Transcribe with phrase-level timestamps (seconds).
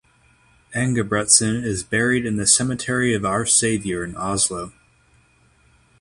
[0.73, 4.73] Engebretsen is buried in the Cemetery of Our Saviour in Oslo.